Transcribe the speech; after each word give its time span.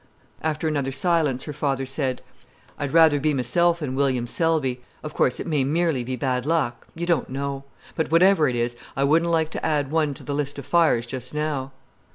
After 0.41 0.67
another 0.67 0.91
silence, 0.91 1.43
her 1.43 1.53
father 1.53 1.85
said: 1.85 2.23
"I'd 2.79 2.91
rather 2.91 3.19
be 3.19 3.35
myself 3.35 3.81
than 3.81 3.93
William 3.93 4.25
Selby. 4.25 4.81
Of 5.03 5.13
course 5.13 5.39
it 5.39 5.45
may 5.45 5.63
merely 5.63 6.03
be 6.03 6.15
bad 6.15 6.43
luck—you 6.43 7.05
don't 7.05 7.29
know. 7.29 7.65
But 7.95 8.09
whatever 8.09 8.49
it 8.49 8.59
was, 8.59 8.75
I 8.97 9.03
wouldn't 9.03 9.29
like 9.29 9.51
to 9.51 9.63
add 9.63 9.91
one 9.91 10.15
to 10.15 10.23
the 10.23 10.33
list 10.33 10.57
of 10.57 10.65
fires 10.65 11.05
just 11.05 11.35
now. 11.35 11.71